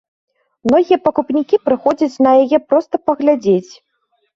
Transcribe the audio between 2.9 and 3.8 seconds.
паглядзець.